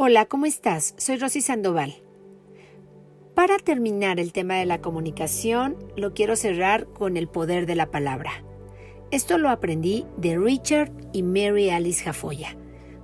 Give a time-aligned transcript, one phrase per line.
[0.00, 0.94] Hola, ¿cómo estás?
[0.96, 1.92] Soy Rosy Sandoval.
[3.34, 7.90] Para terminar el tema de la comunicación, lo quiero cerrar con el poder de la
[7.90, 8.44] palabra.
[9.10, 12.56] Esto lo aprendí de Richard y Mary Alice Jafoya,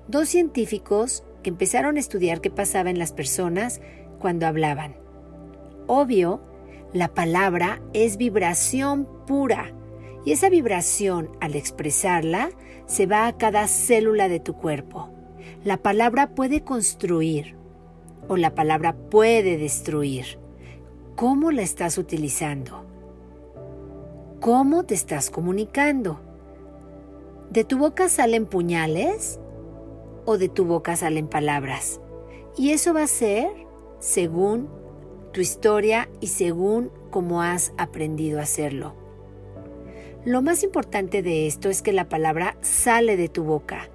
[0.07, 3.81] dos científicos que empezaron a estudiar qué pasaba en las personas
[4.21, 4.95] cuando hablaban.
[5.89, 6.43] Obvio,
[6.93, 9.75] la palabra es vibración pura
[10.25, 12.51] y esa vibración, al expresarla,
[12.87, 15.11] se va a cada célula de tu cuerpo.
[15.65, 17.57] La palabra puede construir
[18.29, 20.39] o la palabra puede destruir.
[21.17, 22.85] ¿Cómo la estás utilizando?
[24.41, 26.21] ¿Cómo te estás comunicando?
[27.51, 29.39] ¿De tu boca salen puñales
[30.27, 32.01] o de tu boca salen palabras?
[32.57, 33.49] Y eso va a ser
[34.01, 34.69] según
[35.33, 38.95] tu historia y según cómo has aprendido a hacerlo.
[40.25, 43.91] Lo más importante de esto es que la palabra sale de tu boca.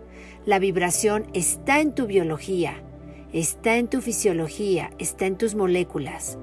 [0.46, 2.82] La vibración está en tu biología,
[3.34, 6.38] está en tu fisiología, está en tus moléculas.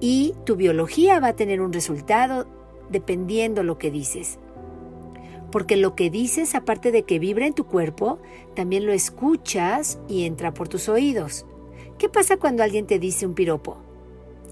[0.00, 2.46] Y tu biología va a tener un resultado
[2.90, 4.38] dependiendo lo que dices.
[5.50, 8.20] Porque lo que dices, aparte de que vibra en tu cuerpo,
[8.54, 11.44] también lo escuchas y entra por tus oídos.
[11.98, 13.78] ¿Qué pasa cuando alguien te dice un piropo?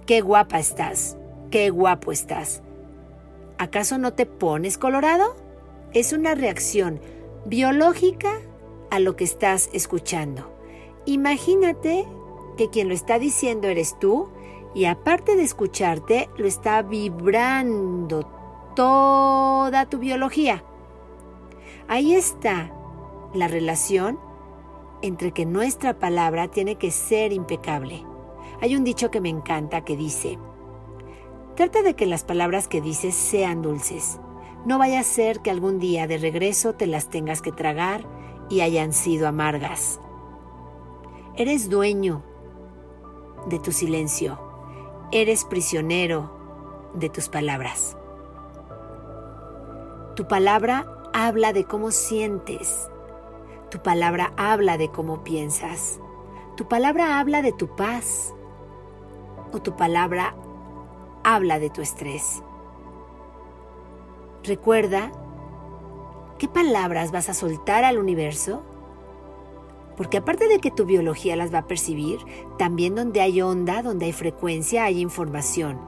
[0.06, 1.16] Qué guapa estás,
[1.50, 2.62] qué guapo estás.
[3.58, 5.36] ¿Acaso no te pones colorado?
[5.92, 7.00] Es una reacción
[7.46, 8.40] biológica
[8.92, 10.52] a lo que estás escuchando.
[11.06, 12.06] Imagínate
[12.58, 14.28] que quien lo está diciendo eres tú
[14.74, 18.30] y aparte de escucharte, lo está vibrando
[18.76, 20.62] toda tu biología.
[21.88, 22.70] Ahí está
[23.32, 24.20] la relación
[25.00, 28.04] entre que nuestra palabra tiene que ser impecable.
[28.60, 30.38] Hay un dicho que me encanta que dice,
[31.56, 34.20] Trata de que las palabras que dices sean dulces.
[34.66, 38.06] No vaya a ser que algún día de regreso te las tengas que tragar
[38.52, 39.98] y hayan sido amargas.
[41.36, 42.22] Eres dueño
[43.46, 44.38] de tu silencio.
[45.10, 46.30] Eres prisionero
[46.92, 47.96] de tus palabras.
[50.16, 52.90] Tu palabra habla de cómo sientes.
[53.70, 55.98] Tu palabra habla de cómo piensas.
[56.54, 58.34] Tu palabra habla de tu paz.
[59.50, 60.34] O tu palabra
[61.24, 62.42] habla de tu estrés.
[64.44, 65.10] Recuerda
[66.42, 68.64] qué palabras vas a soltar al universo,
[69.96, 72.18] porque aparte de que tu biología las va a percibir,
[72.58, 75.80] también donde hay onda, donde hay frecuencia, hay información.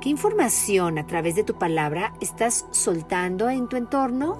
[0.00, 4.36] ¿Qué información a través de tu palabra estás soltando en tu entorno?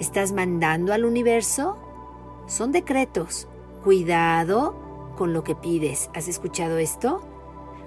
[0.00, 1.76] ¿Estás mandando al universo?
[2.46, 3.46] Son decretos.
[3.84, 4.74] Cuidado
[5.18, 6.08] con lo que pides.
[6.14, 7.20] ¿Has escuchado esto?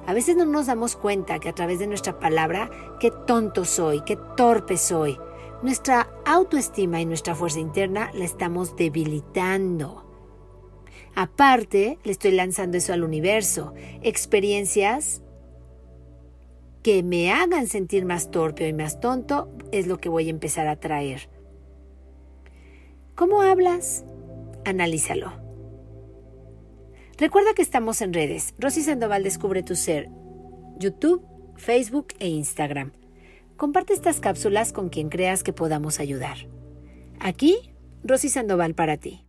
[0.06, 2.70] A veces no nos damos cuenta que a través de nuestra palabra,
[3.00, 5.18] qué tonto soy, qué torpe soy.
[5.62, 10.08] Nuestra autoestima y nuestra fuerza interna la estamos debilitando.
[11.14, 15.22] Aparte, le estoy lanzando eso al universo, experiencias
[16.82, 20.68] que me hagan sentir más torpe y más tonto es lo que voy a empezar
[20.68, 21.30] a traer.
[23.14, 24.04] ¿Cómo hablas?
[24.66, 25.34] Analízalo.
[27.18, 28.56] Recuerda que estamos en redes.
[28.58, 30.10] Rosy Sandoval Descubre tu Ser.
[30.80, 31.24] YouTube,
[31.56, 32.94] Facebook e Instagram.
[33.62, 36.36] Comparte estas cápsulas con quien creas que podamos ayudar.
[37.20, 39.24] Aquí, Rosy Sandoval para ti.